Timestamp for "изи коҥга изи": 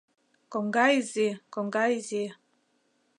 0.99-2.23